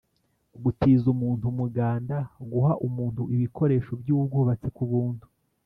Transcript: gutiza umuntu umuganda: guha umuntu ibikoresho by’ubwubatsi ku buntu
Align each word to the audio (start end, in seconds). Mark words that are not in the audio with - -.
gutiza 0.63 1.05
umuntu 1.15 1.43
umuganda: 1.51 2.17
guha 2.51 2.73
umuntu 2.87 3.21
ibikoresho 3.35 3.91
by’ubwubatsi 4.01 4.67
ku 4.77 4.83
buntu 4.91 5.25